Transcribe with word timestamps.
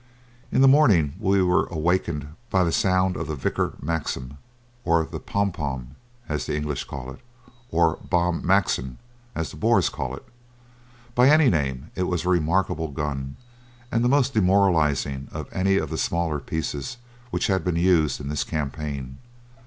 In 0.51 0.61
the 0.61 0.67
morning 0.67 1.13
we 1.19 1.43
were 1.43 1.67
awakened 1.67 2.29
by 2.49 2.63
the 2.63 2.71
sound 2.71 3.15
of 3.15 3.27
the 3.27 3.35
Vickar 3.35 3.73
Maxim 3.79 4.39
or 4.83 5.05
the 5.05 5.19
"pom 5.19 5.51
pom" 5.51 5.91
as 6.27 6.47
the 6.47 6.55
English 6.57 6.85
call 6.85 7.11
it, 7.11 7.19
or 7.69 7.97
"bomb 8.09 8.43
Maxim" 8.43 8.97
as 9.35 9.51
the 9.51 9.57
Boers 9.57 9.89
call 9.89 10.15
it. 10.15 10.25
By 11.13 11.29
any 11.29 11.51
name 11.51 11.91
it 11.93 12.07
was 12.07 12.25
a 12.25 12.29
remarkable 12.29 12.87
gun 12.87 13.35
and 13.91 14.03
the 14.03 14.09
most 14.09 14.33
demoralizing 14.33 15.27
of 15.31 15.47
any 15.53 15.77
of 15.77 15.91
the 15.91 15.99
smaller 15.99 16.39
pieces 16.39 16.97
which 17.29 17.45
have 17.45 17.63
been 17.63 17.75
used 17.75 18.19
in 18.19 18.27
this 18.27 18.43
campaign. 18.43 19.19